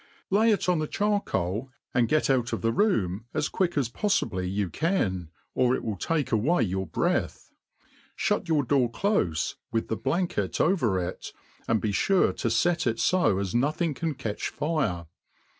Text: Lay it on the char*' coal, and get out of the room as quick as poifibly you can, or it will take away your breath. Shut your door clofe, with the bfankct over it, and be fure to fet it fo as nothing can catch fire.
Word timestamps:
Lay 0.31 0.49
it 0.51 0.67
on 0.67 0.79
the 0.79 0.87
char*' 0.87 1.19
coal, 1.21 1.71
and 1.93 2.07
get 2.09 2.27
out 2.27 2.53
of 2.53 2.61
the 2.63 2.71
room 2.71 3.25
as 3.35 3.49
quick 3.49 3.77
as 3.77 3.87
poifibly 3.87 4.51
you 4.51 4.67
can, 4.67 5.29
or 5.53 5.75
it 5.75 5.83
will 5.83 5.95
take 5.95 6.31
away 6.31 6.63
your 6.63 6.87
breath. 6.87 7.51
Shut 8.15 8.49
your 8.49 8.63
door 8.63 8.91
clofe, 8.91 9.53
with 9.71 9.89
the 9.89 9.97
bfankct 9.97 10.59
over 10.59 10.97
it, 10.97 11.31
and 11.67 11.79
be 11.79 11.91
fure 11.91 12.33
to 12.37 12.49
fet 12.49 12.87
it 12.87 12.99
fo 12.99 13.37
as 13.37 13.53
nothing 13.53 13.93
can 13.93 14.15
catch 14.15 14.49
fire. 14.49 15.05